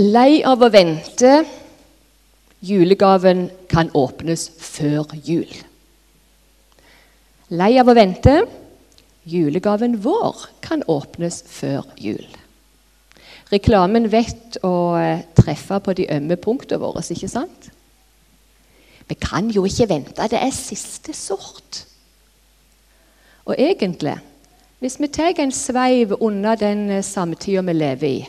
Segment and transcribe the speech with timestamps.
[0.00, 1.42] Lei av å vente.
[2.64, 5.50] Julegaven kan åpnes før jul.
[7.52, 8.38] Lei av å vente.
[9.28, 12.24] Julegaven vår kan åpnes før jul.
[13.52, 17.68] Reklamen vet å eh, treffe på de ømme punktene våre, ikke sant?
[19.04, 20.32] Vi kan jo ikke vente.
[20.32, 21.84] Det er siste sort.
[23.44, 24.16] Og egentlig,
[24.80, 28.20] hvis vi tar en sveiv unna den eh, samtida vi lever i,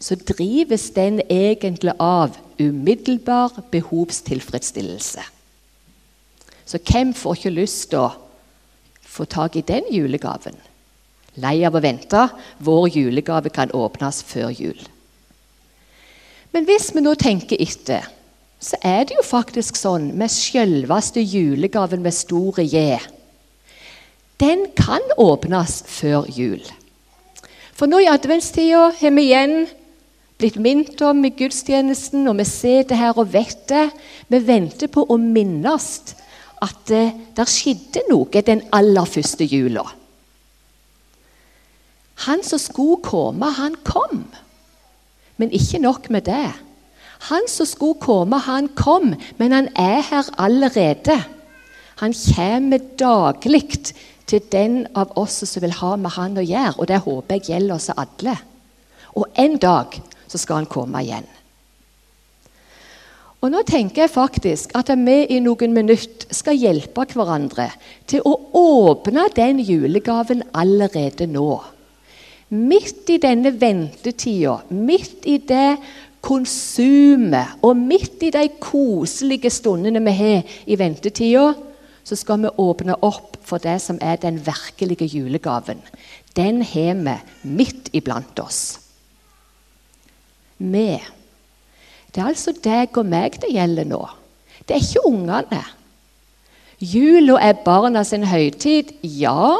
[0.00, 5.24] så drives den egentlig av umiddelbar behovstilfredsstillelse.
[6.64, 8.14] Så hvem får ikke lyst til å
[9.04, 10.56] få tak i den julegaven?
[11.40, 12.28] Lei av å vente.
[12.58, 14.78] Vår julegave kan åpnes før jul.
[16.50, 18.08] Men hvis vi nå tenker etter,
[18.60, 22.98] så er det jo faktisk sånn med selveste julegaven med store J.
[24.40, 26.62] Den kan åpnes før jul.
[27.76, 29.54] For nå i adventstida har vi igjen
[30.40, 33.86] blitt minnet om i gudstjenesten, og vi ser det her og vet det.
[34.32, 35.88] Vi venter på å minnes
[36.60, 39.86] at det, det skjedde noe den aller første jula.
[42.26, 44.26] Han som skulle komme, han kom.
[45.40, 46.50] Men ikke nok med det.
[47.30, 51.16] Han som skulle komme, han kom, men han er her allerede.
[52.00, 53.94] Han kommer daglig
[54.28, 57.48] til den av oss som vil ha med han å gjøre, og det håper jeg
[57.50, 58.36] gjelder oss alle.
[59.16, 59.96] Og en dag
[60.30, 61.26] så skal han komme igjen.
[63.40, 67.70] Og Nå tenker jeg faktisk at vi i noen minutter skal hjelpe hverandre
[68.10, 71.54] til å åpne den julegaven allerede nå.
[72.50, 75.78] Midt i denne ventetida, midt i det
[76.20, 81.54] konsumet og midt i de koselige stundene vi har i ventetida,
[82.04, 85.80] så skal vi åpne opp for det som er den virkelige julegaven.
[86.36, 87.16] Den har vi
[87.56, 88.89] midt iblant oss.
[90.60, 91.00] Vi.
[92.10, 94.00] Det er altså deg og meg det gjelder nå.
[94.68, 95.60] Det er ikke ungene.
[96.80, 99.56] Jula er barna sin høytid, ja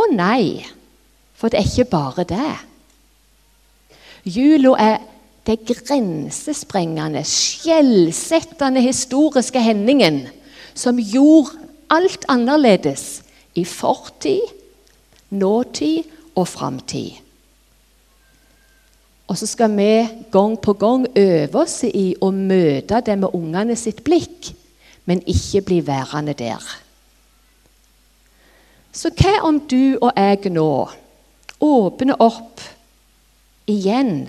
[0.00, 0.66] og nei.
[1.34, 2.52] For det er ikke bare det.
[4.24, 4.98] Jula er
[5.48, 10.26] det grensesprengende, skjellsettende historiske hendingen
[10.76, 11.56] som gjorde
[11.90, 13.22] alt annerledes
[13.58, 14.44] i fortid,
[15.30, 17.18] nåtid og framtid.
[19.30, 23.76] Og så skal vi gang på gang øve oss i å møte det med ungene
[23.78, 24.50] sitt blikk,
[25.06, 26.64] men ikke bli værende der.
[28.90, 30.70] Så hva om du og jeg nå
[31.62, 32.62] åpner opp
[33.70, 34.24] igjen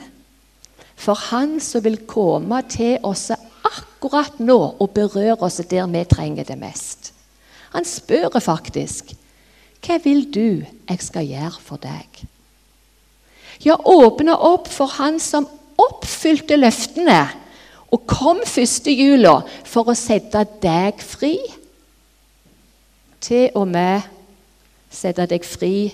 [1.01, 6.45] for Han som vil komme til oss akkurat nå og berøre oss der vi trenger
[6.45, 7.09] det mest.
[7.73, 9.15] Han spør faktisk
[9.81, 12.21] hva vil du jeg skal gjøre for deg?
[13.61, 15.47] Ja, åpne opp for Han som
[15.81, 17.21] oppfylte løftene
[17.91, 21.35] og kom første jula for å sette deg fri.
[23.21, 24.07] Til og med
[24.91, 25.91] sette deg fri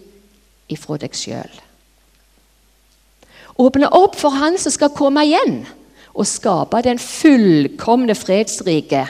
[0.72, 1.50] ifra deg sjøl.
[3.58, 5.64] Åpne opp for Han som skal komme igjen
[6.18, 9.04] og skape den fullkomne fredsrike,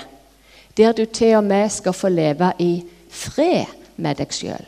[0.77, 2.71] der du til og med skal få leve i
[3.11, 4.65] fred med deg sjøl.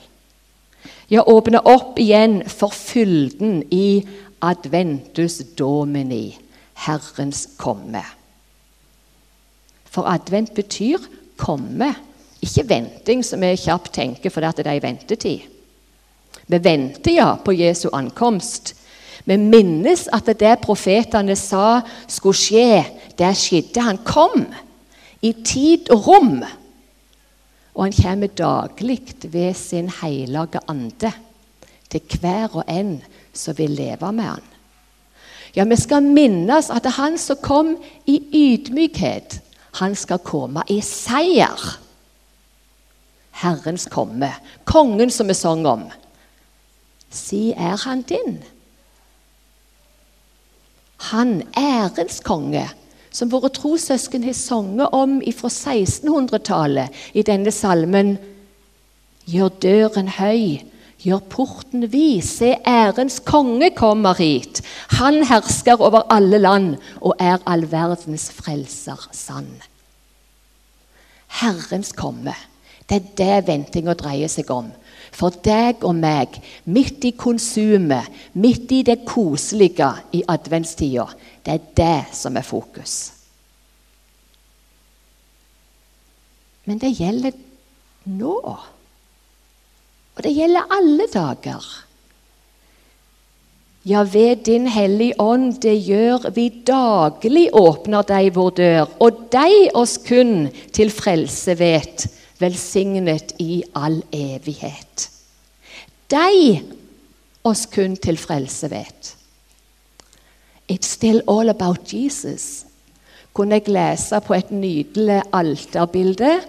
[1.10, 4.04] Ja, åpne opp igjen for fylden i
[4.46, 6.38] adventus domini,
[6.86, 8.04] Herrens komme.
[9.90, 11.02] For advent betyr
[11.40, 11.96] komme,
[12.46, 15.48] ikke venting, som vi kjapt tenker fordi det er i ventetid.
[16.50, 18.76] Vi venter ja på Jesu ankomst.
[19.26, 22.86] Vi minnes at det profetene sa skulle skje,
[23.18, 23.82] det skjedde.
[23.82, 24.46] Han kom
[25.22, 26.40] i tid og rom.
[27.74, 31.12] Og han kommer daglig ved sin hellige ande
[31.90, 33.00] til hver og en
[33.34, 34.48] som vil leve med han.
[35.56, 39.42] Ja, Vi skal minnes at han som kom i ydmykhet,
[39.74, 41.80] han skal komme i seier.
[43.32, 44.34] Herrens komme,
[44.66, 45.86] kongen som vi sang om.
[47.10, 48.44] Si, er han din?
[51.10, 52.70] Han, ærens konge,
[53.20, 58.16] som våre trossøsken har sunget om fra 1600-tallet i denne salmen
[59.30, 60.64] Gjør døren høy,
[61.04, 64.64] gjør porten vid, se ærens konge kommer hit.
[64.98, 69.52] Han hersker over alle land og er all verdens frelser sann.
[71.44, 72.34] Herrens komme,
[72.90, 74.72] det er det ventinga dreier seg om
[75.12, 76.40] for deg og meg,
[76.70, 81.08] midt i konsumet, midt i det koselige i adventstida.
[81.46, 82.98] Det er det som er fokus.
[86.70, 87.38] Men det gjelder
[88.06, 88.40] nå.
[90.16, 91.70] Og det gjelder alle dager.
[93.88, 99.72] Ja, ved din Hellige Ånd, det gjør vi daglig, åpner deg vår dør, og deg
[99.74, 102.06] oss kun til frelse vet,
[102.40, 105.10] velsignet i all evighet.
[106.10, 106.62] De
[107.44, 109.16] oss kun til frelse vet.
[110.70, 112.66] It's still all about Jesus.
[113.34, 116.40] Kunne jeg lese på et nydelig alterbilde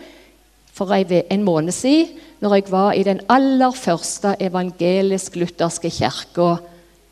[0.72, 6.56] for en måned siden, når jeg var i den aller første evangelisk-lutherske kirka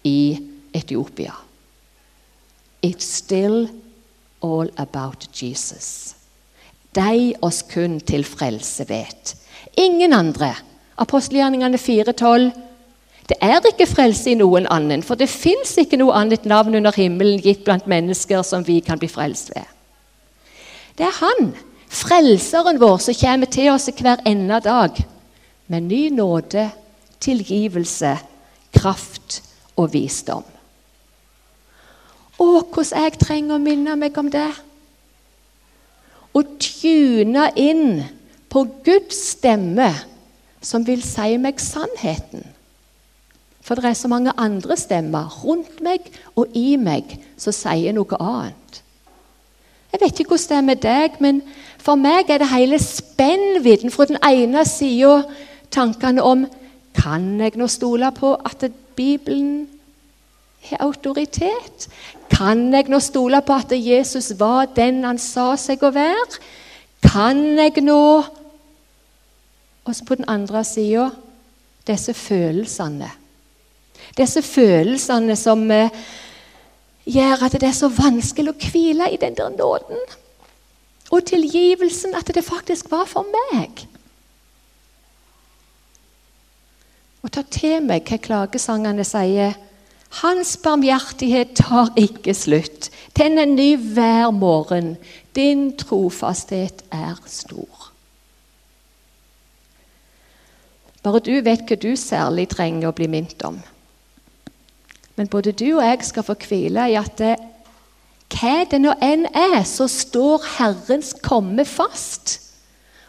[0.04, 0.38] i
[0.74, 1.34] Etiopia.
[2.86, 3.68] It's still
[4.42, 6.17] all about Jesus.
[6.98, 9.34] De oss kun til frelse vet.
[9.78, 10.54] Ingen andre.
[10.98, 12.50] Apostelgjerningene 4,12.
[13.28, 16.96] Det er ikke frelse i noen annen, for det fins ikke noe annet navn under
[16.96, 19.68] himmelen gitt blant mennesker som vi kan bli frelst ved.
[20.98, 21.52] Det er Han,
[21.88, 24.96] frelseren vår, som kommer til oss hver enda dag
[25.68, 26.70] med ny nåde,
[27.20, 28.16] tilgivelse,
[28.74, 29.42] kraft
[29.76, 30.46] og visdom.
[32.38, 34.48] Å, hvordan jeg trenger å minne meg om det!
[36.38, 38.04] Å tune inn
[38.48, 39.90] på Guds stemme,
[40.62, 42.44] som vil si meg sannheten.
[43.62, 46.06] For det er så mange andre stemmer rundt meg
[46.38, 48.82] og i meg som sier noe annet.
[49.92, 51.42] Jeg vet ikke hvordan det er med deg, men
[51.80, 55.22] for meg er det hele spennvidden fra den ene sida
[55.72, 56.46] tankene om
[56.98, 58.64] Kan jeg nå stole på at
[58.96, 59.68] Bibelen
[60.70, 61.88] har autoritet?
[62.30, 66.40] Kan jeg nå stole på at Jesus var den han sa seg å være?
[67.04, 68.02] Kan jeg nå
[69.88, 71.06] Og så på den andre sida
[71.88, 73.08] disse følelsene.
[74.18, 75.94] Disse følelsene som eh,
[77.08, 80.02] gjør at det er så vanskelig å hvile i den der nåden.
[81.08, 83.86] Og tilgivelsen, at det faktisk var for meg.
[87.24, 89.56] Og ta til meg hva klagesangene sier.
[90.08, 92.88] Hans barmhjertighet tar ikke slutt.
[93.18, 94.96] Den er ny hver morgen.
[95.36, 97.90] Din trofasthet er stor.
[101.04, 103.60] Bare du vet hva du særlig trenger å bli minnet om.
[105.16, 107.36] Men både du og jeg skal få hvile i at det,
[108.32, 112.38] hva det nå enn er, så står Herrens komme fast.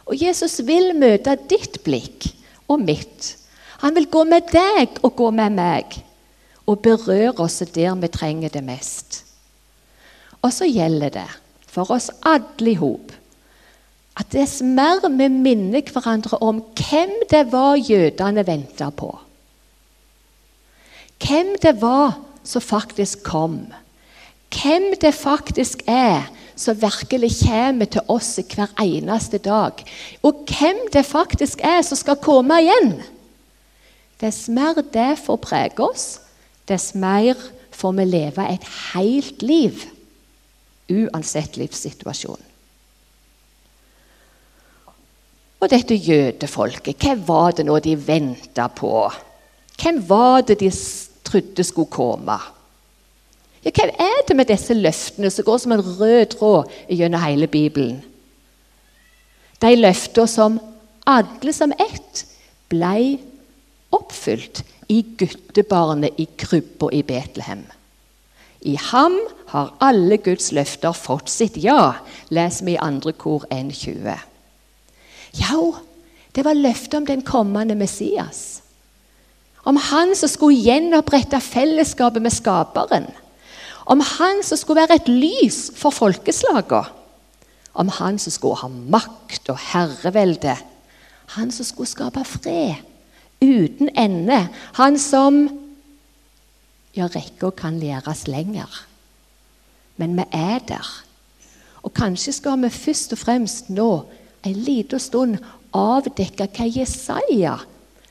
[0.06, 2.28] Og Jesus vil møte ditt blikk
[2.70, 3.34] og mitt.
[3.80, 6.00] Han vil gå med deg og gå med meg
[6.70, 9.24] og berører oss der vi trenger det mest.
[10.42, 11.30] Og så gjelder det
[11.70, 13.16] for oss alle i hop
[14.20, 19.08] at dess mer vi minner hverandre om hvem det var jødene venta på,
[21.22, 23.62] hvem det var som faktisk kom,
[24.52, 26.28] hvem det faktisk er
[26.58, 29.80] som virkelig kommer til oss hver eneste dag,
[30.22, 32.94] og hvem det faktisk er som skal komme igjen
[34.20, 36.18] Dess mer det får prege oss,
[36.70, 37.38] dess mer
[37.74, 39.82] får vi leve et helt liv,
[40.90, 42.46] uansett livssituasjon.
[45.60, 48.94] Og dette jødefolket, hva var det nå de venta på?
[49.80, 50.70] Hvem var det de
[51.24, 52.38] trodde skulle komme?
[53.60, 57.48] Ja, hva er det med disse løftene som går som en rød tråd gjennom hele
[57.50, 58.00] Bibelen?
[59.60, 60.56] De løftene som
[61.08, 62.24] alle som ett
[62.72, 63.18] ble
[63.92, 67.62] oppfylt i guttebarnet i krybba i Betlehem.
[68.60, 69.16] I ham
[69.52, 71.94] har alle Guds løfter fått sitt ja,
[72.28, 74.18] leser vi i andre kor 1.20.
[75.40, 75.60] Ja,
[76.34, 78.60] det var løftet om den kommende Messias.
[79.64, 83.08] Om han som skulle gjenopprette fellesskapet med Skaperen.
[83.86, 86.96] Om han som skulle være et lys for folkeslagene.
[87.70, 90.56] Om han som skulle ha makt og herrevelde.
[91.36, 92.89] Han som skulle skape fred
[93.40, 94.48] uten ende.
[94.78, 95.48] Han som
[96.94, 98.66] Ja, rekka kan læres lenger.
[99.96, 100.86] Men vi er der.
[101.82, 103.90] Og kanskje skal vi først og fremst nå
[104.42, 105.36] en liten stund
[105.70, 107.54] avdekke hva Jesaja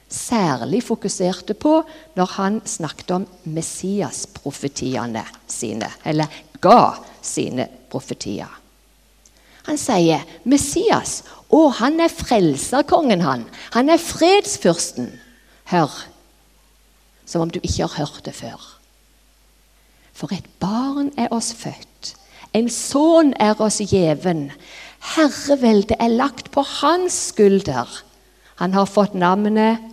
[0.10, 1.82] særlig fokuserte på
[2.16, 6.32] når han snakket om Messias-profetiene sine, eller
[6.62, 8.50] ga sine profetier.
[9.68, 13.46] Han sier Messias å, han er frelserkongen, han.
[13.74, 15.10] Han er fredsfyrsten.
[15.70, 15.94] Hør,
[17.26, 18.62] som om du ikke har hørt det før.
[20.14, 22.14] For et barn er oss født,
[22.58, 24.50] en sønn er oss gjeven.
[25.14, 27.88] Herreveldet er lagt på hans skulder.
[28.60, 29.86] Han har fått navnet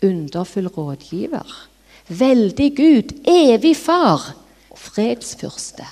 [0.00, 1.44] Underfull rådgiver,
[2.08, 4.30] veldig Gud, evig far,
[4.72, 5.84] fredsfyrste.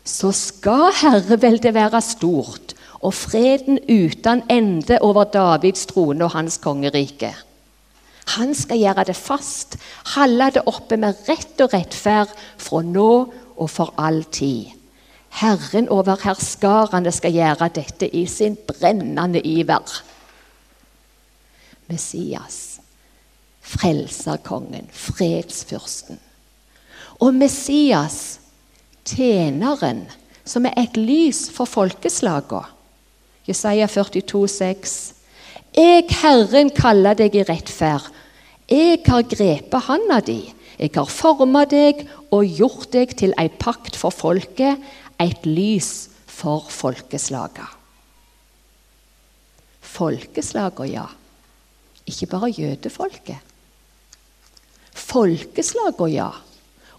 [0.00, 7.34] Så skal herreveldet være stort og freden uten ende over Davids trone og hans kongerike.
[8.36, 9.76] Han skal gjøre det fast,
[10.16, 13.10] holde det oppe med rett og rettferd fra nå
[13.56, 14.72] og for all tid.
[15.36, 20.00] Herren over herskarene skal gjøre dette i sin brennende iver.
[21.86, 22.80] Messias,
[23.60, 26.18] frelserkongen, fredsfyrsten.
[27.20, 28.40] Og Messias,
[29.04, 30.06] tjeneren,
[30.44, 32.75] som er et lys for folkeslagene.
[33.46, 35.16] Jesaja 42, 42,6.
[35.76, 38.08] Jeg, Herren, kaller deg i rettferd.
[38.70, 40.40] Jeg har grepet handa di.
[40.76, 44.80] Jeg har forma deg og gjort deg til ei pakt for folket,
[45.20, 47.68] et lys for folkeslaga.
[49.80, 51.06] Folkeslaga, ja.
[52.08, 53.38] Ikke bare jødefolket.
[54.96, 56.30] Folkeslaga, ja.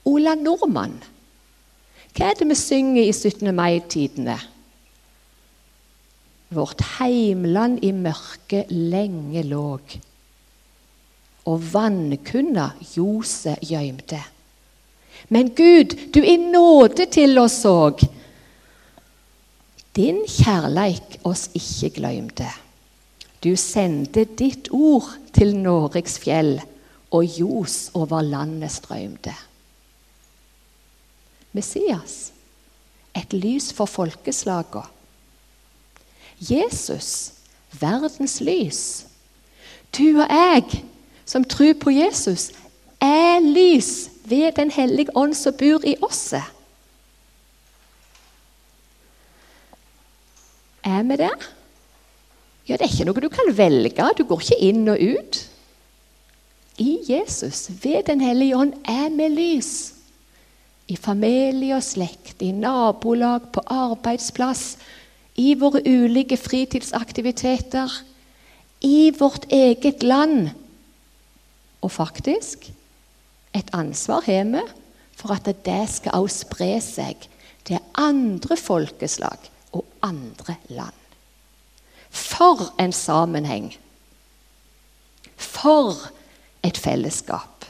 [0.05, 0.99] Ola Nordmann.
[2.13, 3.49] Hva er det vi synger i 17.
[3.53, 4.37] mai-tidene?
[6.49, 9.97] Vårt heimland i mørket lenge låg,
[11.47, 14.21] og vannkunna ljoset gjøymde.
[15.33, 18.05] Men Gud, du i nåde til oss såg,
[19.97, 22.49] din kjærleik oss ikke gløymde.
[23.43, 26.57] Du sendte ditt ord til Noregs fjell,
[27.11, 29.33] og ljos over landet strømde.
[31.55, 32.31] Messias,
[33.15, 34.96] et lys for folkeslagene
[36.39, 37.33] Jesus,
[37.79, 39.05] verdens lys.
[39.97, 40.83] Du og jeg
[41.25, 42.51] som tror på Jesus,
[43.01, 46.33] er lys ved Den hellige ånd som bor i oss.
[50.83, 51.35] Er vi det?
[52.67, 54.09] Ja, Det er ikke noe du kan velge.
[54.17, 55.43] Du går ikke inn og ut.
[56.77, 59.93] I Jesus, ved Den hellige ånd, er vi lys.
[60.87, 64.77] I familie og slekt, i nabolag, på arbeidsplass,
[65.37, 67.91] i våre ulike fritidsaktiviteter,
[68.81, 70.49] i vårt eget land.
[71.81, 72.69] Og faktisk
[73.57, 74.61] et ansvar har vi
[75.17, 77.27] for at det skal også spre seg
[77.65, 80.93] til andre folkeslag og andre land.
[82.09, 83.71] For en sammenheng!
[85.37, 85.97] For
[86.65, 87.65] et fellesskap!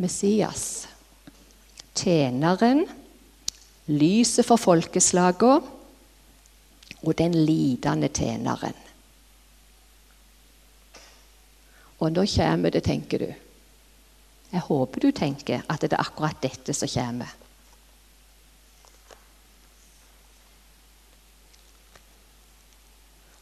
[0.00, 0.88] Messias
[2.00, 2.84] tjeneren,
[3.90, 5.78] lyset for folkeslagene
[7.00, 8.76] og den lidende tjeneren.
[12.00, 13.30] Og nå kommer det, tenker du.
[14.50, 17.36] Jeg håper du tenker at det er akkurat dette som kommer.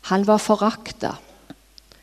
[0.08, 1.12] Han var forakta,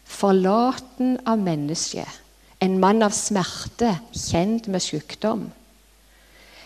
[0.05, 2.21] forlaten av mennesket,
[2.61, 5.47] en mann av smerte, kjent med sykdom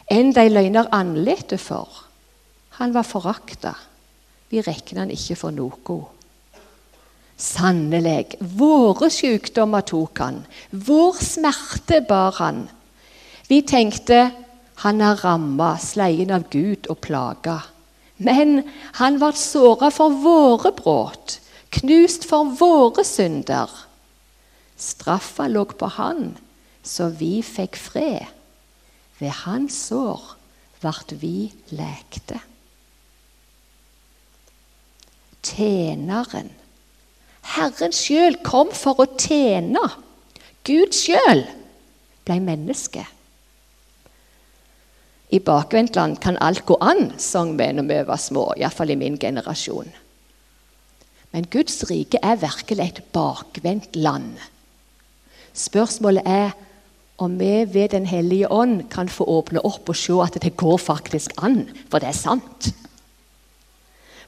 [0.09, 2.05] enn de løgner anlette for.
[2.79, 3.75] Han var forakta.
[4.49, 5.99] Vi regner han ikke for noe.
[7.39, 12.65] Sannelig, våre sykdommer tok han, vår smerte bar han.
[13.47, 14.25] Vi tenkte
[14.83, 17.59] han er ramma, sleien av Gud og plaga.
[18.19, 18.65] Men
[18.99, 21.37] han ble såra for våre brudd,
[21.79, 23.71] knust for våre synder.
[24.79, 26.33] Straffa lå på han,
[26.83, 28.27] så vi fikk fred.
[29.19, 30.35] Ved hans sår
[30.83, 32.39] vart vi lekte.
[35.43, 36.51] Tjeneren.
[37.55, 39.81] Herren sjøl kom for å tjene.
[40.67, 41.45] Gud sjøl
[42.27, 43.05] ble menneske.
[45.29, 49.17] I bakvendtland kan alt gå an, sang vi når vi var små, iallfall i min
[49.21, 49.91] generasjon.
[51.29, 54.39] Men Guds rike er virkelig et bakvendt land.
[55.53, 56.55] Spørsmålet er
[57.19, 60.77] og vi ved Den hellige ånd kan få åpne opp og se at det går
[60.77, 62.71] faktisk an, for det er sant.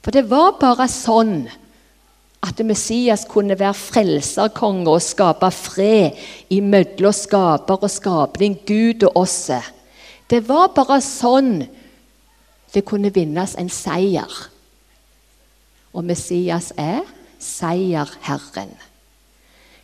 [0.04, 1.46] For det var bare sånn
[2.42, 6.18] at Messias kunne være frelserkonge og skape fred
[6.50, 9.52] imellom skaper og skapning, Gud og oss.
[10.28, 11.62] Det var bare sånn
[12.74, 14.32] det kunne vinnes en seier.
[15.92, 17.04] Og Messias er
[17.40, 18.72] seierherren.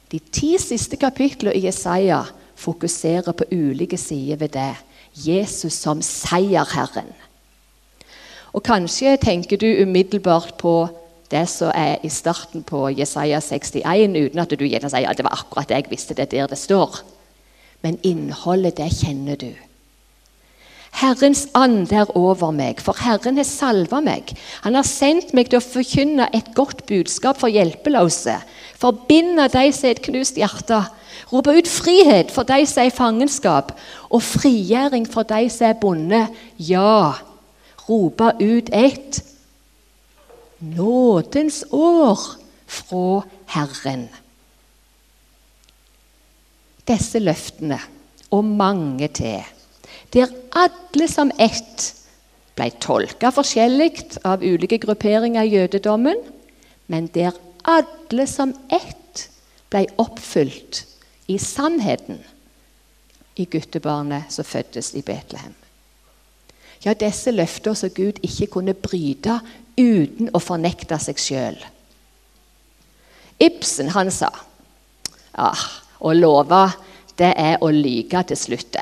[0.07, 2.23] De ti siste kapitlene i Jesaja
[2.57, 4.73] fokuserer på ulike sider ved det.
[5.17, 7.09] Jesus som seierherren.
[8.53, 10.87] Og Kanskje tenker du umiddelbart på
[11.31, 15.27] det som er i starten på Jesaja 61, uten at du gjerne sier at det
[15.27, 17.01] var akkurat det jeg visste, det er der det står.
[17.83, 19.51] Men innholdet, det kjenner du.
[20.97, 24.31] Herrens ande er over meg, for Herren har salva meg.
[24.63, 28.39] Han har sendt meg til å forkynne et godt budskap for hjelpeløse,
[28.77, 30.83] forbinde de som har et knust hjerte,
[31.27, 33.73] Rope ut frihet for de som er i fangenskap,
[34.09, 36.21] og frigjøring for de som er bonde.
[36.59, 37.17] Ja,
[37.87, 39.23] rope ut et
[40.57, 42.17] Nådens år
[42.65, 43.21] fra
[43.53, 44.07] Herren.
[46.87, 47.77] Disse løftene,
[48.31, 49.43] og mange til,
[50.13, 51.91] der alle som ett
[52.57, 53.91] ble tolka forskjellig
[54.25, 56.17] av ulike grupperinger i jødedommen,
[56.87, 59.29] men der alle som ett
[59.69, 60.85] ble oppfylt
[61.27, 62.21] i sannheten
[63.35, 65.53] i guttebarnet som fødtes i Betlehem.
[66.85, 69.39] Ja, disse løfter som Gud ikke kunne bryte
[69.77, 71.57] uten å fornekte seg sjøl.
[73.43, 74.31] Ibsen han sa
[75.35, 75.65] ah,
[75.99, 76.63] å love,
[77.19, 78.79] det er å lyge til slutt.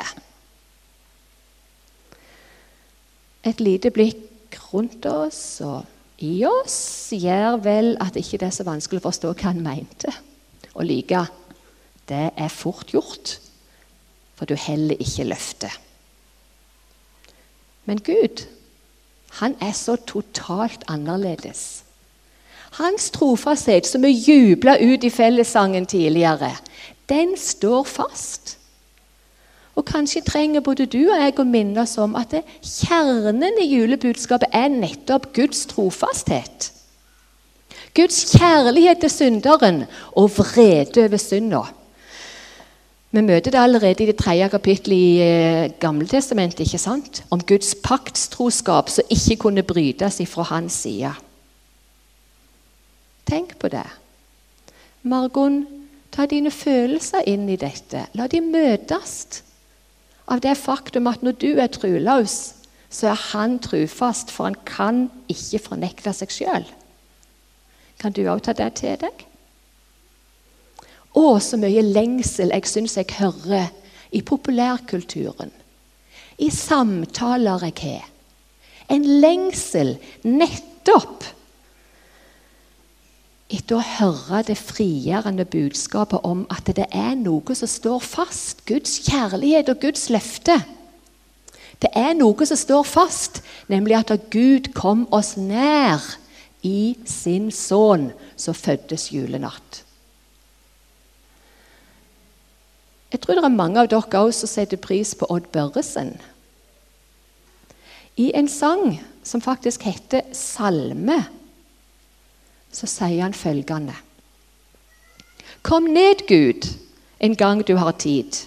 [3.45, 8.65] Et lite blikk rundt oss og i oss gjør vel at ikke det er så
[8.67, 10.13] vanskelig å forstå hva han mente.
[10.75, 11.25] Å lyve.
[12.05, 13.39] det er fort gjort,
[14.35, 15.71] for du heller ikke løftet.
[17.85, 18.45] Men Gud,
[19.39, 21.83] han er så totalt annerledes.
[22.77, 26.51] Hans trofasthet, som vi jubla ut i fellessangen tidligere,
[27.09, 28.57] den står fast.
[29.75, 32.31] Og Kanskje trenger både du og jeg å minne oss om at
[32.63, 36.71] kjernen i julebudskapet er nettopp Guds trofasthet.
[37.95, 39.83] Guds kjærlighet til synderen
[40.15, 41.63] og vrede over synda.
[43.15, 47.23] Vi møter det allerede i det tredje kapittelet i eh, Gamletestamentet, ikke sant?
[47.31, 51.13] om Guds paktstroskap som ikke kunne brytes ifra hans side.
[53.27, 53.87] Tenk på det.
[55.07, 55.63] Margon,
[56.11, 58.07] ta dine følelser inn i dette.
[58.19, 59.44] La de møtes
[60.31, 62.55] av det faktum at når du er troløs,
[62.89, 66.67] så er han trufast, for han kan ikke fornekte seg sjøl.
[67.99, 69.25] Kan du òg ta det til deg?
[71.15, 73.69] Å, så mye lengsel jeg syns jeg hører
[74.15, 75.51] i populærkulturen.
[76.43, 78.09] I samtaler jeg har.
[78.91, 79.95] En lengsel
[80.27, 81.23] nettopp
[83.51, 88.65] etter å høre det frigjørende budskapet om at det er noe som står fast.
[88.65, 90.57] Guds kjærlighet og Guds løfte.
[91.81, 96.01] Det er noe som står fast, nemlig at Gud kom oss nær
[96.65, 99.83] i sin sønn som fødtes julenatt.
[103.13, 106.15] Jeg tror det er mange av dere også som setter pris på Odd Børresen.
[108.17, 111.23] I en sang som faktisk heter 'Salme',
[112.75, 113.95] så sier han følgende
[115.65, 116.67] Kom ned, Gud,
[117.19, 118.37] en gang du har tid.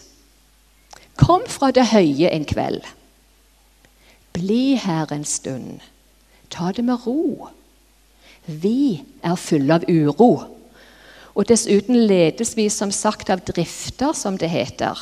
[1.19, 2.85] Kom fra det høye en kveld.
[4.37, 5.81] Bli her en stund.
[6.51, 7.49] Ta det med ro.
[8.47, 10.31] Vi er fulle av uro.
[11.35, 14.95] Og dessuten ledes vi som sagt av drifter, som det heter.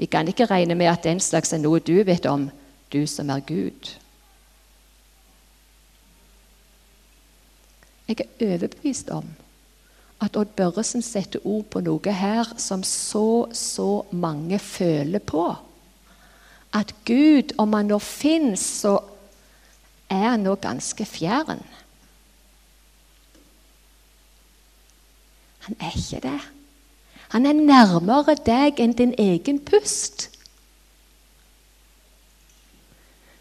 [0.00, 2.48] Vi kan ikke regne med at den slags er noe du vet om,
[2.92, 3.92] du som er Gud.
[8.08, 9.26] Jeg er overbevist om
[10.20, 15.44] at Odd Børresen setter ord på noe her som så, så mange føler på.
[16.74, 18.98] At Gud, om han nå fins, så
[20.10, 21.62] er han nå ganske fjern.
[25.68, 26.40] Han er ikke det.
[27.28, 30.30] Han er nærmere deg enn din egen pust.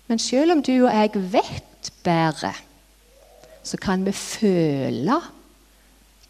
[0.07, 2.53] Men selv om du og jeg vet bedre,
[3.67, 5.19] så kan vi føle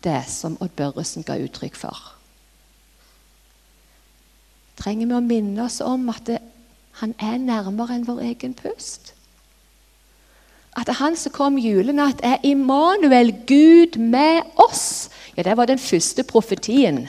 [0.05, 1.97] det som Odd Børresen ga uttrykk for.
[4.77, 6.39] Trenger vi å minne oss om at det,
[7.01, 9.13] han er nærmere enn vår egen pust?
[10.77, 15.09] At han som kom julenatt, er Immanuel, Gud med oss.
[15.35, 17.07] Ja, Det var den første profetien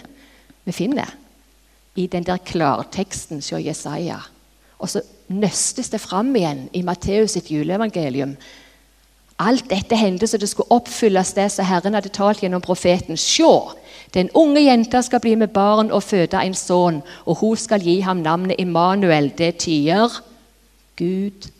[0.65, 1.13] vi finner
[1.97, 4.21] i den der klarteksten hos Jesaja.
[4.79, 8.37] Og så nøstes det fram igjen i Matteus sitt juleevangelium.
[9.39, 13.17] Alt dette hendte så det skulle oppfylles det som Herren hadde talt gjennom profeten.
[13.17, 13.47] Se,
[14.15, 18.01] den unge jenta skal bli med barn og føde en sønn, og hun skal gi
[18.03, 19.31] ham navnet Immanuel.
[19.39, 20.21] Det tier
[20.99, 21.51] Gud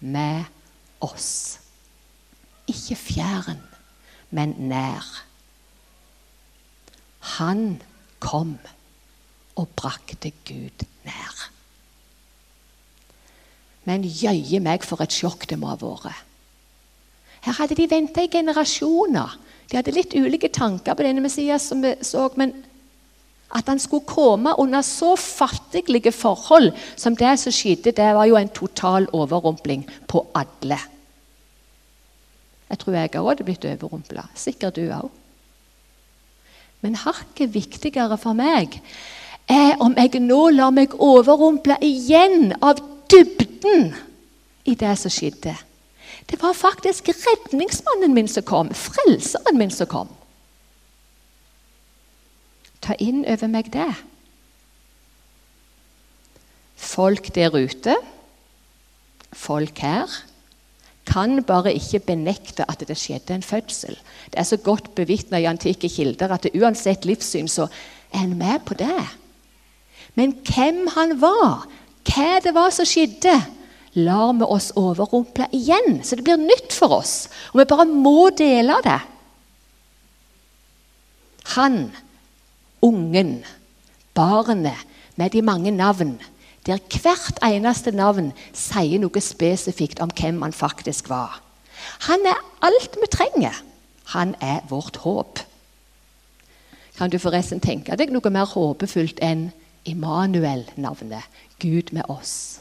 [0.00, 0.50] med
[1.00, 1.60] oss.
[2.66, 3.62] Ikke fjern,
[4.30, 5.06] men nær.
[7.38, 7.82] Han
[8.18, 8.56] kom
[9.54, 11.50] og brakte Gud nær.
[13.86, 16.27] Men jøye meg for et sjokk det må ha vært.
[17.44, 19.36] Her hadde de venta i generasjoner.
[19.70, 22.54] De hadde litt ulike tanker på denne Messias, som vi så, men
[23.56, 28.36] at han skulle komme under så fattiglige forhold som det som skjedde, det var jo
[28.36, 30.78] en total overrumpling på alle.
[32.68, 34.26] Jeg tror jeg òg hadde blitt overrumpla.
[34.36, 35.08] Sikkert du òg.
[36.84, 38.76] Men hakket viktigere for meg
[39.48, 43.88] er om jeg nå lar meg overrumple igjen av dybden
[44.68, 45.56] i det som skjedde.
[46.28, 50.10] Det var faktisk redningsmannen min som kom, frelseren min som kom.
[52.84, 53.90] Ta inn over meg det.
[56.78, 57.96] Folk der ute,
[59.32, 60.12] folk her,
[61.08, 63.96] kan bare ikke benekte at det skjedde en fødsel.
[64.28, 67.68] Det er så godt bevitna i antikke kilder at uansett livssyn så
[68.12, 69.04] er en med på det.
[70.14, 71.64] Men hvem han var,
[72.08, 73.32] hva det var som skjedde,
[73.98, 76.00] lar vi oss overrumple igjen.
[76.04, 77.28] Så det blir nytt for oss.
[77.52, 79.00] Og vi bare må dele det.
[81.56, 81.88] Han,
[82.84, 83.38] ungen,
[84.14, 86.18] barnet med de mange navn,
[86.66, 91.40] der hvert eneste navn sier noe spesifikt om hvem han faktisk var.
[92.10, 93.56] Han er alt vi trenger.
[94.12, 95.40] Han er vårt håp.
[96.98, 99.50] Kan du forresten tenke deg noe mer håpefullt enn
[99.88, 101.24] Immanuel-navnet,
[101.62, 102.60] Gud med oss?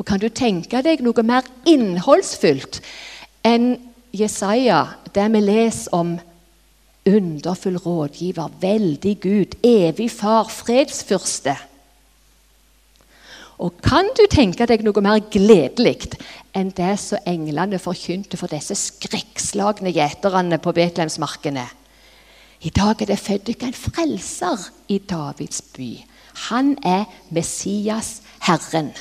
[0.00, 2.80] Og kan du tenke deg noe mer innholdsfullt
[3.44, 3.74] enn
[4.16, 6.14] Jesaja, der vi leser om
[7.06, 11.52] underfull rådgiver, veldig Gud, evig far, fredsfyrste?
[13.60, 16.14] Og kan du tenke deg noe mer gledelig
[16.56, 21.66] enn det som englene forkynte for disse skrekkslagne gjeterne på Betlehemsmarkene?
[22.64, 25.92] I dag er det født ikke en frelser i Davids by.
[26.48, 28.94] Han er Messias, Herren.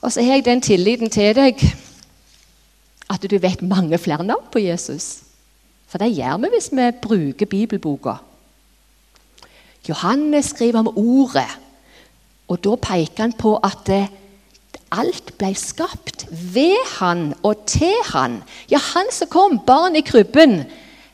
[0.00, 1.60] Og så har jeg den tilliten til deg
[3.10, 5.26] at du vet mange flere navn på Jesus.
[5.90, 8.20] For det gjør vi hvis vi bruker bibelboka.
[9.88, 11.48] Johannes skriver om Ordet,
[12.48, 13.90] og da peker han på at
[14.90, 18.40] alt ble skapt ved han og til han.
[18.70, 20.64] Ja, han som kom, barn i krybben,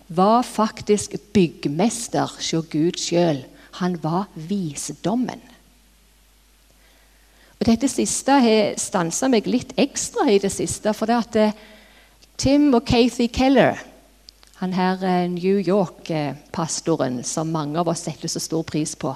[0.08, 3.42] var faktisk byggmester hos Gud sjøl.
[3.80, 5.40] Han var visdommen.
[7.66, 10.92] Dette siste har stansa meg litt ekstra i det siste.
[10.94, 11.56] For det at eh,
[12.38, 13.80] Tim og Kathy Keller
[14.60, 19.10] han her eh, New York-pastoren som mange av oss setter så stor pris på,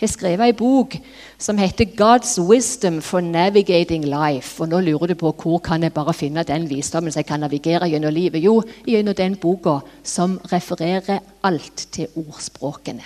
[0.00, 0.94] har skrevet en bok
[1.36, 4.60] som heter 'God's Wisdom for Navigating Life'.
[4.60, 7.40] Og Nå lurer du på hvor kan jeg bare finne den visdommen som jeg kan
[7.40, 8.44] navigere gjennom livet.
[8.44, 13.04] Jo, gjennom den boka som refererer alt til ordspråkene.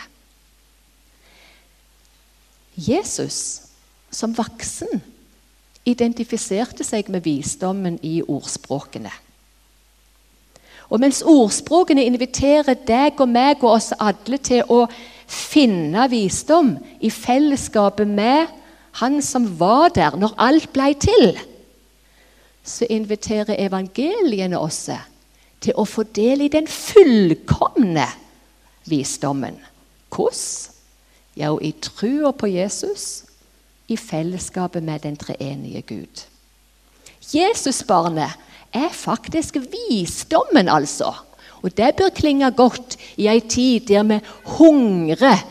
[2.77, 3.64] Jesus
[4.15, 5.03] som voksen
[5.85, 9.13] identifiserte seg med visdommen i ordspråkene.
[10.93, 14.85] Og mens ordspråkene inviterer deg og meg og oss alle til å
[15.27, 18.53] finne visdom i fellesskapet med
[19.01, 21.35] han som var der når alt ble til,
[22.65, 24.87] så inviterer evangeliene oss
[25.65, 28.07] til å få del i den fullkomne
[28.89, 29.59] visdommen.
[30.13, 30.71] Hvordan?
[31.35, 33.25] Jo, i trua på Jesus,
[33.89, 36.25] i fellesskapet med den treenige Gud.
[37.35, 38.33] Jesusbarnet
[38.73, 41.13] er faktisk visdommen, altså.
[41.63, 44.19] Og det bør klinge godt i ei tid der vi
[44.59, 45.45] hungrer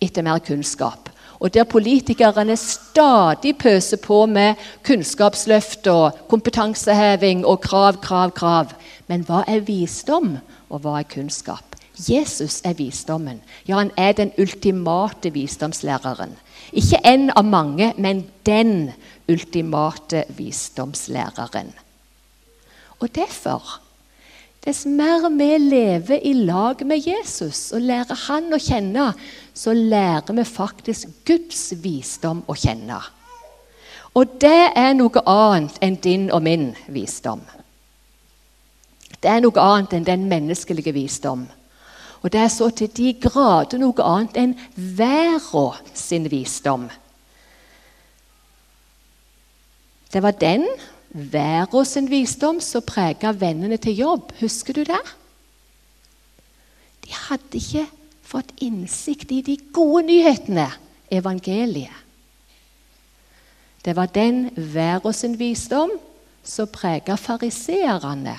[0.00, 1.08] etter mer kunnskap.
[1.40, 4.54] Og der politikerne stadig pøser på med
[4.84, 8.74] kunnskapsløft og kompetanseheving og krav, krav, krav.
[9.08, 10.36] Men hva er visdom,
[10.70, 11.69] og hva er kunnskap?
[12.08, 13.40] Jesus er visdommen.
[13.68, 16.36] Ja, han er den ultimate visdomslæreren.
[16.72, 18.90] Ikke en av mange, men den
[19.28, 21.72] ultimate visdomslæreren.
[23.00, 23.80] Og derfor
[24.60, 29.06] Dess mer vi lever i lag med Jesus og lærer han å kjenne,
[29.56, 32.98] så lærer vi faktisk Guds visdom å kjenne.
[34.12, 37.40] Og det er noe annet enn din og min visdom.
[39.16, 41.46] Det er noe annet enn den menneskelige visdom.
[42.20, 46.88] Og det er så til de grader noe annet enn verden sin visdom.
[50.10, 50.66] Det var den
[51.10, 54.34] verden sin visdom som prega vennene til jobb.
[54.40, 55.00] Husker du det?
[57.06, 57.86] De hadde ikke
[58.26, 60.68] fått innsikt i de gode nyhetene,
[61.10, 61.96] evangeliet.
[63.80, 65.90] Det var den verden sin visdom
[66.44, 68.36] som prega fariseerne.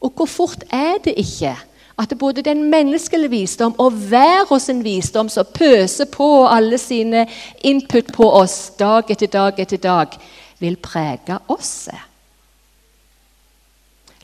[0.00, 1.56] Og hvor fort er det ikke
[1.98, 7.26] at både den menneskelige visdom og hver verden sin visdom som pøser på alle sine
[7.62, 10.18] input på oss dag etter dag etter dag,
[10.58, 11.88] vil prege oss.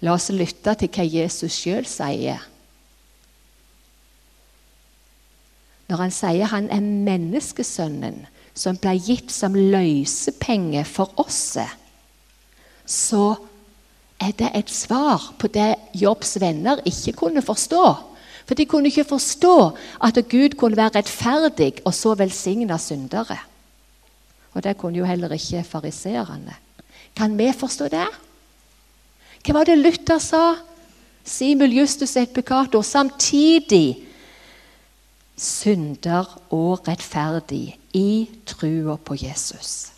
[0.01, 2.41] La oss lytte til hva Jesus sjøl sier.
[5.91, 11.59] Når han sier han er menneskesønnen som ble gitt som løsepenge for oss,
[12.87, 13.25] så
[14.21, 17.85] er det et svar på det Jobbs venner ikke kunne forstå.
[18.47, 19.55] For de kunne ikke forstå
[20.03, 23.39] at Gud kunne være rettferdig og så velsigne syndere.
[24.53, 26.57] Og det kunne jo heller ikke fariseerne.
[27.17, 28.09] Kan vi forstå det?
[29.45, 30.57] Hva var det Luther sa?
[31.25, 32.83] Simul justus et peccator.
[32.83, 33.97] Samtidig
[35.37, 39.93] synder og rettferdig i trua på Jesus.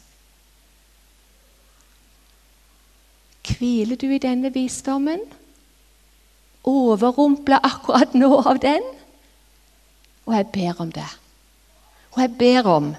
[3.43, 5.21] Hviler du i denne visdommen?
[6.69, 8.85] Overrumpla akkurat nå av den?
[10.27, 11.09] Og jeg ber om det.
[12.13, 12.93] Og jeg ber om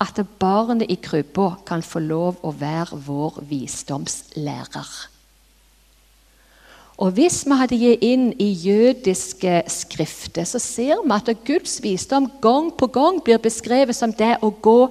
[0.00, 4.92] at barnet i krybba kan få lov å være vår visdomslærer.
[7.00, 12.28] Og Hvis vi hadde gitt inn i jødiske skrifter, så ser vi at Guds visdom
[12.42, 14.90] gang på gang blir beskrevet som det å gå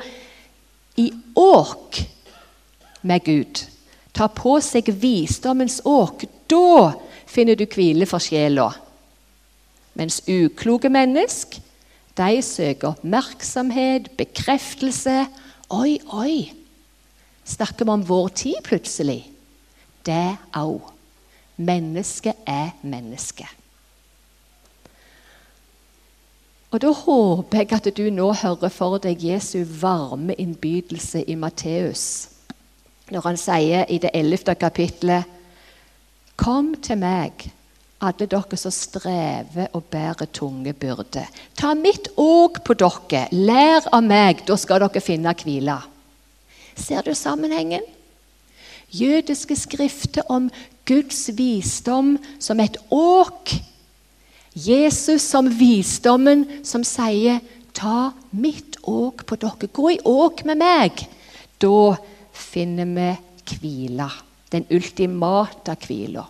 [0.97, 1.99] i åk
[3.01, 3.61] med Gud.
[4.13, 6.25] Ta på seg visdommens åk.
[6.49, 6.93] Da
[7.29, 8.71] finner du hvile for sjela.
[9.99, 11.65] Mens ukloke mennesker
[12.19, 15.27] de søker oppmerksomhet, bekreftelse.
[15.71, 16.51] Oi, oi!
[17.47, 19.21] Snakker vi om vår tid plutselig?
[20.05, 20.91] Det òg.
[21.55, 23.47] Mennesket er menneske.
[26.71, 32.29] Og Da håper jeg at du nå hører for deg Jesu varme innbydelse i Matteus,
[33.11, 35.37] når han sier i det ellevte kapittelet
[36.39, 37.49] Kom til meg,
[37.99, 41.27] alle dere som strever og bærer tunge byrder.
[41.59, 45.75] Ta mitt åk på dere, lær av meg, da skal dere finne hvile.
[46.79, 47.83] Ser du sammenhengen?
[48.95, 50.47] Jødiske skrifter om
[50.87, 53.51] Guds visdom som et åk.
[54.55, 57.39] Jesus som visdommen som sier
[57.73, 59.67] 'ta mitt åk på dere'.
[59.73, 61.07] Gå i åk med meg.
[61.61, 61.95] Da
[62.39, 63.09] finner vi
[63.59, 64.09] hvile.
[64.49, 66.25] Den ultimate hvila.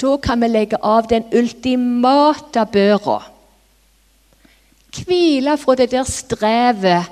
[0.00, 3.18] Da kan vi legge av den ultimate børa.
[4.90, 7.10] Hvile fra det der strevet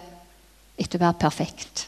[0.78, 1.84] etter å være perfekt.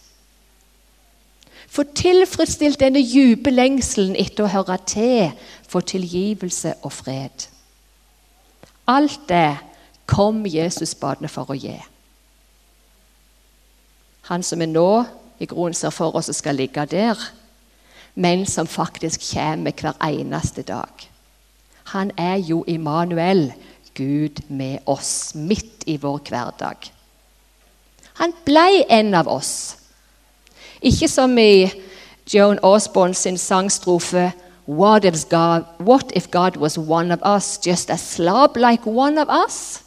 [1.70, 5.30] Få tilfredsstilt denne dype lengselen etter å høre til,
[5.70, 7.46] få tilgivelse og fred.
[8.90, 9.60] Alt det
[10.10, 11.76] kom Jesusbadene for å gi.
[14.30, 14.90] Han som er nå
[15.40, 17.18] i grunnen ser for oss skal ligge der,
[18.14, 21.08] men som faktisk kommer hver eneste dag.
[21.94, 23.52] Han er jo Immanuel,
[23.94, 26.90] Gud med oss, midt i vår hverdag.
[28.20, 29.76] Han ble en av oss.
[30.80, 31.70] Ikke som i
[32.30, 34.30] Joan Osborne sin sangstrofe
[34.66, 39.18] What if, God, what if God was one of us, just a slob like one
[39.18, 39.82] of us?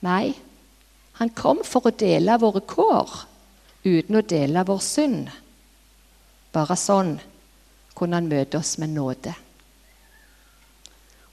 [0.00, 0.34] Nei,
[1.18, 3.10] han kom for å dele våre kår
[3.84, 5.30] uten å dele vår synd.
[6.52, 7.16] Bare sånn
[7.96, 9.34] kunne han møte oss med nåde.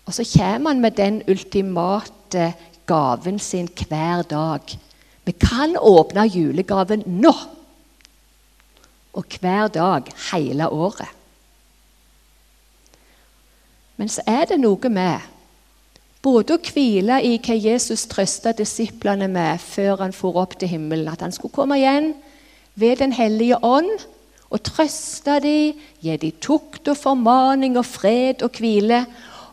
[0.08, 2.54] Og så kommer han med den ultimate
[2.90, 4.78] gaven sin hver dag.
[5.26, 7.34] Vi kan åpne julegaven nå!
[9.14, 11.10] Og hver dag hele året.
[13.98, 15.28] Men så er det noe med
[16.24, 21.10] både å hvile i hva Jesus trøsta disiplene med før han for opp til himmelen,
[21.12, 22.14] at han skulle komme igjen
[22.76, 24.06] ved Den hellige ånd
[24.50, 29.06] og trøste dem, gi dem tukt og formaning og fred og hvile.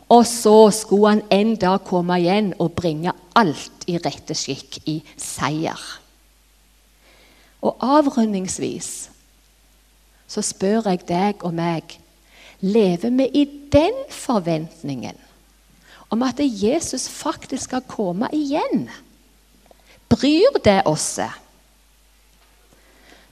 [0.09, 5.01] Og så skulle han en dag komme igjen og bringe alt i rette skikk, i
[5.17, 5.81] seier.
[7.61, 9.09] Og avrundingsvis
[10.27, 11.97] så spør jeg deg og meg
[12.59, 15.17] lever vi i den forventningen
[16.09, 18.87] om at Jesus faktisk skal komme igjen?
[20.09, 21.19] Bryr det oss?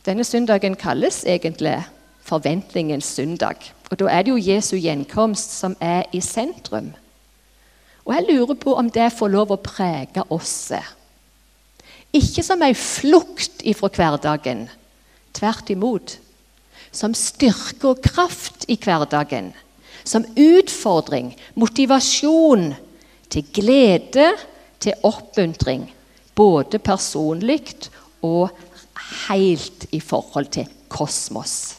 [0.05, 1.79] Denne søndagen kalles egentlig
[2.21, 3.55] forventningens søndag.
[3.91, 6.93] Og Da er det jo Jesu gjenkomst som er i sentrum.
[8.05, 10.71] Og Jeg lurer på om det får lov å prege oss.
[12.13, 14.69] Ikke som ei flukt ifra hverdagen.
[15.33, 16.19] Tvert imot.
[16.91, 19.53] Som styrke og kraft i hverdagen.
[20.03, 22.75] Som utfordring, motivasjon
[23.29, 24.35] til glede,
[24.79, 25.89] til oppmuntring.
[26.35, 27.89] Både personlig
[28.21, 28.49] og
[29.27, 31.77] helt i forhold til kosmos.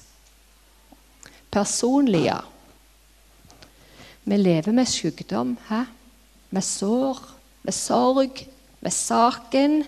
[1.50, 2.38] Personlig, ja.
[4.24, 5.84] Vi lever med sykdom, hæ?
[6.50, 7.18] med sår,
[7.62, 8.46] med sorg,
[8.80, 9.82] med saken.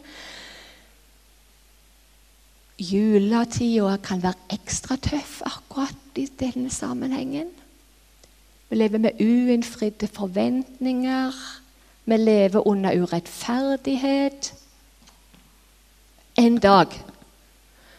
[2.78, 7.50] Juletida kan være ekstra tøff akkurat i denne sammenhengen.
[8.68, 11.34] Vi lever med uinnfridde forventninger.
[12.04, 14.54] Vi lever under urettferdighet.
[16.38, 16.86] En dag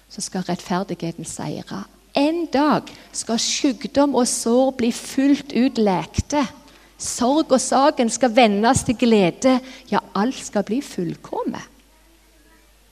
[0.09, 1.83] så skal rettferdigheten seire.
[2.17, 6.41] En dag skal sykdom og sår bli fullt ut lekte.
[6.99, 9.59] Sorg og saken skal vendes til glede.
[9.91, 11.77] Ja, alt skal bli fullkomment.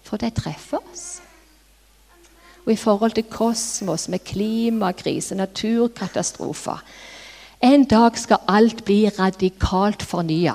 [0.07, 1.19] For det treffer oss.
[2.63, 6.83] Og i forhold til kosmos med klimakrise, naturkatastrofer
[7.61, 10.53] En dag skal alt bli radikalt fornya.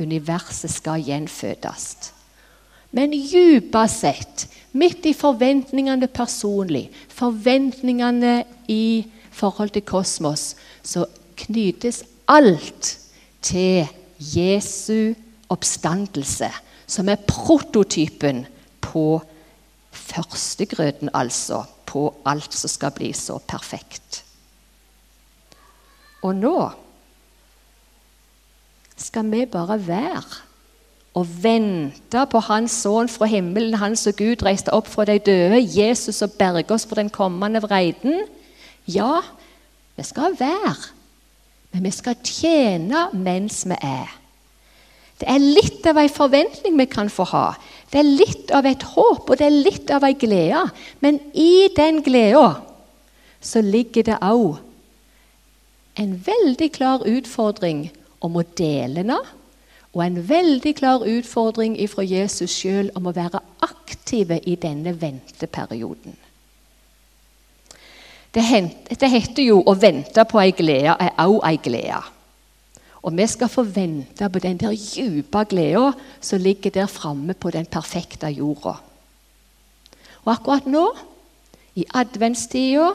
[0.00, 2.12] Universet skal gjenfødes.
[2.96, 11.06] Men dypest sett, midt i forventningene personlig, forventningene i forhold til kosmos, så
[11.38, 12.96] knyttes alt
[13.42, 13.86] til
[14.18, 15.14] Jesu
[15.50, 16.50] oppstandelse,
[16.86, 18.44] som er prototypen
[18.82, 19.20] på
[19.90, 21.64] førstegrøten, altså.
[21.90, 24.20] På alt som skal bli så perfekt.
[26.22, 26.68] Og nå
[29.00, 30.49] skal vi bare være
[31.18, 35.58] og vente på Hans sønn fra himmelen, Han som Gud reiste opp fra de døde,
[35.58, 38.24] Jesus og berge oss fra den kommende vreiden.
[38.86, 39.20] Ja,
[39.96, 40.76] vi skal være,
[41.72, 44.16] men vi skal tjene mens vi er.
[45.20, 47.46] Det er litt av en forventning vi kan få ha.
[47.92, 50.62] Det er litt av et håp, og det er litt av en glede.
[51.04, 52.62] Men i den gleda
[53.40, 54.56] så ligger det òg
[56.00, 57.90] en veldig klar utfordring
[58.24, 59.12] om å dele den,
[59.92, 66.14] og en veldig klar utfordring fra Jesus sjøl om å være aktive i denne venteperioden.
[68.30, 68.42] Det,
[69.10, 72.04] heter jo 'å vente på ei glede er òg ei glede'.
[73.02, 77.50] Og vi skal få vente på den der dype gleda som ligger der framme på
[77.50, 78.76] den perfekte jorda.
[80.24, 80.96] Og akkurat nå,
[81.74, 82.92] i adventstida,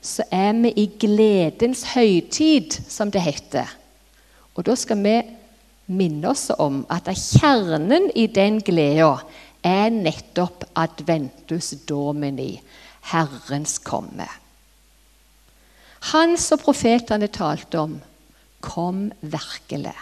[0.00, 3.66] så er vi i gledens høytid, som det heter.
[4.54, 5.22] Og da skal vi
[5.88, 9.18] minne oss om at kjernen i den gleda
[9.64, 12.58] er nettopp adventus domini,
[13.10, 14.28] Herrens komme.
[16.12, 17.96] Han som profetene talte om,
[18.60, 19.96] kom virkelig.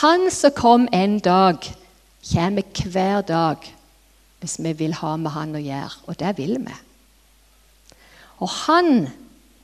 [0.00, 1.64] Han som kom en dag,
[2.24, 3.66] kommer hver dag
[4.40, 6.04] hvis vi vil ha med han å gjøre.
[6.08, 6.76] Og det vil vi.
[8.44, 9.06] Og han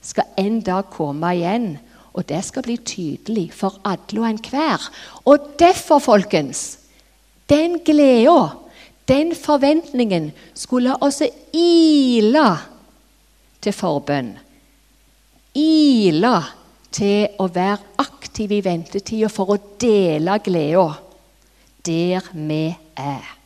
[0.00, 1.74] skal en dag komme igjen,
[2.12, 4.86] og det skal bli tydelig for alle og enhver.
[5.24, 6.78] Og derfor, folkens,
[7.50, 8.48] den gleda,
[9.08, 12.46] den forventningen, skulle også ile
[13.62, 14.34] til forbønn.
[15.54, 16.36] Ile
[16.90, 20.88] til å være aktiv i ventetida for å dele gleda
[21.86, 22.64] der vi
[22.98, 23.36] er.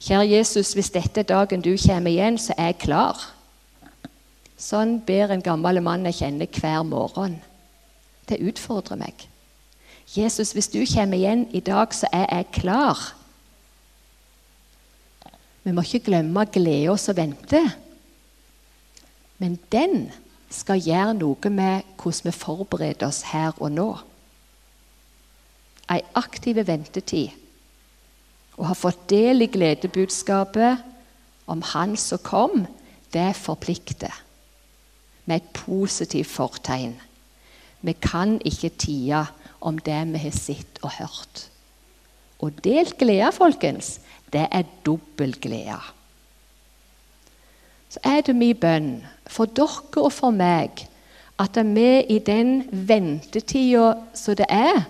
[0.00, 3.18] Kjære Jesus, hvis dette er dagen du kommer igjen, så er jeg klar.
[4.60, 7.38] Sånn ber en gammel mann jeg kjenner hver morgen.
[8.28, 9.24] Det utfordrer meg.
[10.10, 13.00] Jesus, hvis du kommer igjen i dag, så er jeg klar.
[15.62, 17.72] Vi må ikke glemme gleda som venter.
[19.40, 20.10] Men den
[20.52, 23.90] skal gjøre noe med hvordan vi forbereder oss her og nå.
[25.90, 27.32] Ei aktiv ventetid.
[28.60, 30.84] Å ha fått del i gledebudskapet
[31.50, 32.66] om Han som kom,
[33.14, 34.12] det forplikter.
[35.30, 36.96] Med et positivt fortegn.
[37.86, 39.22] Vi kan ikke tie
[39.60, 41.46] om det vi har sett og hørt.
[42.40, 44.00] Og delt glede, folkens,
[44.32, 45.78] det er dobbel glede
[47.90, 48.90] så er det min bønn
[49.26, 50.84] for dere og for meg
[51.42, 54.84] at vi i den ventetida som det er,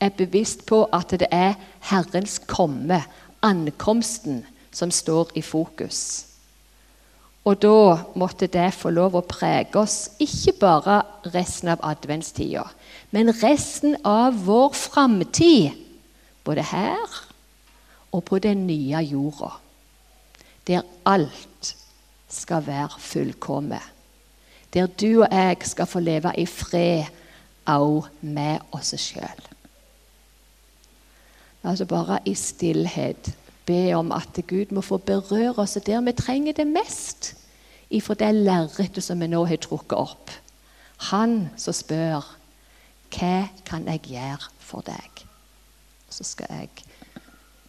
[0.00, 1.56] er bevisst på at det er
[1.90, 3.00] Herrens komme,
[3.42, 6.26] ankomsten, som står i fokus.
[7.44, 7.78] Og da
[8.16, 11.02] måtte det få lov å prege oss, ikke bare
[11.34, 12.64] resten av adventstida,
[13.12, 15.74] men resten av vår framtid,
[16.44, 17.18] både her
[18.14, 19.50] og på den nye jorda,
[20.68, 21.74] der alt
[22.32, 23.92] skal være fullkommen.
[24.74, 27.12] Der du og jeg skal få leve i fred
[27.70, 29.44] òg med oss sjøl.
[31.64, 33.30] Altså bare i stillhet
[33.66, 37.34] be om at Gud må få berøre oss der vi trenger det mest,
[37.90, 40.32] ifra det lerretet som vi nå har trukket opp.
[41.10, 42.24] Han som spør
[43.14, 45.24] hva kan jeg gjøre for deg?
[46.10, 46.70] Så skal jeg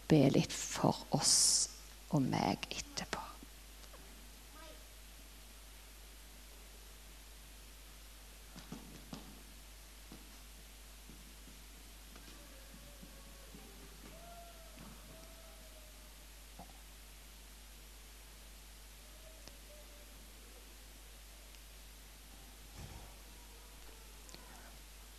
[0.10, 1.70] be litt for oss
[2.14, 2.85] og meg etterpå.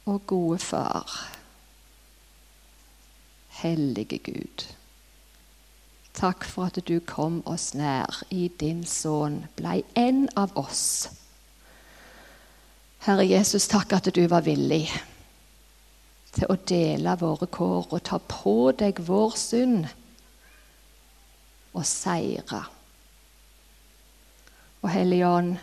[0.07, 1.32] Og gode Far,
[3.48, 4.66] hellige Gud.
[6.14, 11.11] Takk for at du kom oss nær i din sønn, blei en av oss.
[13.04, 14.86] Herre Jesus, takk at du var villig
[16.32, 19.86] til å dele våre kår og ta på deg vår synd
[21.76, 22.64] og seire.
[24.82, 25.57] Og Hellige Ånd,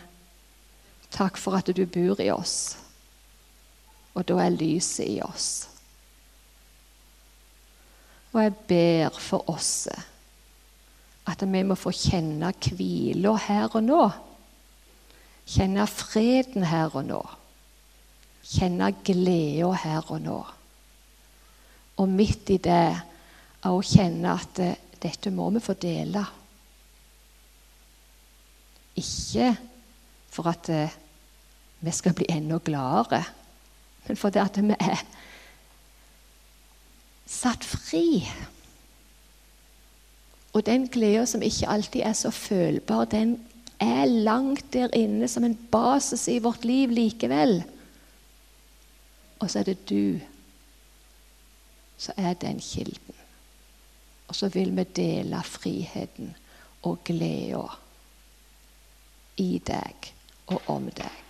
[1.14, 2.74] Takk for at du bor i oss,
[4.14, 5.48] og da er lyset i oss.
[8.34, 9.88] Og jeg ber for oss
[11.24, 14.02] at vi må få kjenne hvila her og nå.
[15.48, 17.20] Kjenne freden her og nå.
[18.44, 20.40] Kjenne gleda her og nå.
[22.02, 22.88] Og midt i det
[23.64, 24.60] å kjenne at
[25.00, 26.24] dette må vi få dele.
[29.00, 29.48] Ikke
[30.34, 30.68] for at
[31.84, 33.22] vi skal bli enda gladere,
[34.06, 35.02] men fordi at vi er
[37.26, 38.24] satt fri.
[40.54, 43.38] Og den gleda som ikke alltid er så følbar, den
[43.82, 47.62] er langt der inne som en basis i vårt liv likevel.
[49.40, 50.20] Og så er det du
[51.98, 53.14] som er den kilden.
[54.28, 56.34] Og så vil vi dele friheten
[56.82, 57.66] og gleda
[59.40, 60.12] i deg
[60.46, 61.23] og om deg.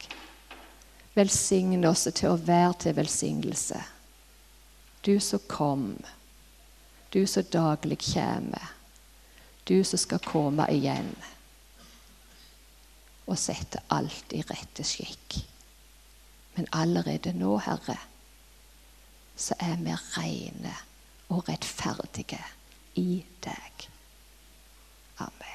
[1.14, 3.80] Velsign oss til å være til velsignelse.
[5.04, 5.88] Du som kom,
[7.14, 8.72] du som daglig kommer,
[9.68, 11.12] du som skal komme igjen
[13.24, 15.38] og sette alt i rette skikk.
[16.54, 17.96] Men allerede nå, Herre,
[19.36, 20.76] så er vi rene
[21.32, 22.42] og rettferdige
[23.00, 23.88] i deg.
[25.24, 25.53] Amen.